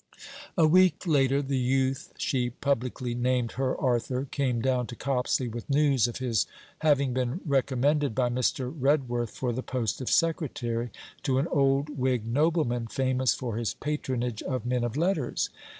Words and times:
A 0.57 0.65
week 0.67 1.05
later, 1.05 1.43
the 1.43 1.59
youth 1.59 2.11
she 2.17 2.49
publicly 2.49 3.13
named 3.13 3.51
'her 3.51 3.77
Arthur' 3.79 4.25
came 4.31 4.59
down 4.59 4.87
to 4.87 4.95
Copsley 4.95 5.47
with 5.47 5.69
news 5.69 6.07
of 6.07 6.17
his 6.17 6.47
having 6.79 7.13
been 7.13 7.39
recommended 7.45 8.15
by 8.15 8.27
Mr. 8.27 8.73
Redworth 8.75 9.29
for 9.29 9.53
the 9.53 9.61
post 9.61 10.01
of 10.01 10.09
secretary 10.09 10.89
to 11.21 11.37
an 11.37 11.47
old 11.49 11.99
Whig 11.99 12.25
nobleman 12.25 12.87
famous 12.87 13.35
for 13.35 13.57
his 13.57 13.75
patronage 13.75 14.41
of 14.41 14.65
men 14.65 14.83
of 14.83 14.97
letters. 14.97 15.51